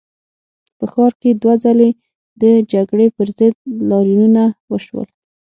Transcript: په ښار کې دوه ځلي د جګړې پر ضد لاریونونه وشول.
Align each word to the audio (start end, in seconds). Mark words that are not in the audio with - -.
په 0.77 0.85
ښار 0.91 1.13
کې 1.21 1.29
دوه 1.41 1.55
ځلي 1.63 1.89
د 2.41 2.43
جګړې 2.73 3.07
پر 3.15 3.27
ضد 3.37 3.55
لاریونونه 3.89 4.43
وشول. 4.71 5.07